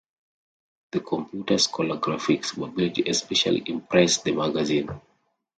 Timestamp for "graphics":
1.99-2.55